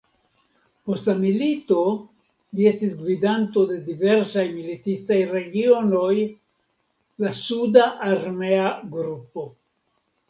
Post 0.89 1.09
la 1.09 1.13
milito 1.17 1.81
li 2.59 2.65
estis 2.71 2.95
gvidanto 3.01 3.65
de 3.73 3.77
diversaj 3.91 4.47
militistaj 4.55 5.19
regionoj, 5.35 6.11
la 7.25 7.35
suda 7.45 7.89
armea 8.11 8.67
grupo. 8.97 9.51